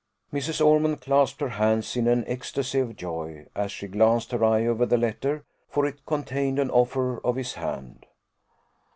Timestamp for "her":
1.41-1.49, 4.31-4.43